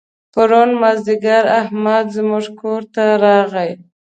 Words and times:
پرون 0.33 0.69
مازدیګر 0.81 1.43
احمد 1.59 2.05
زموږ 2.15 2.45
کور 2.59 2.81
ته 2.93 3.03
راغی. 3.23 3.71